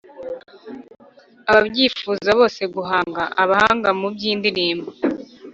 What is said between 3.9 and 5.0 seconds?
mu by’indirimbo